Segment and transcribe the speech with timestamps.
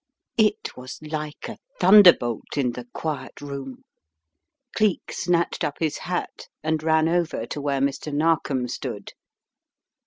[0.39, 3.83] It was like a thunderbolt in the quiet room.
[4.75, 8.11] Cleek snatched up his hat and ran over to where Mr.
[8.11, 9.11] Nar kom stood.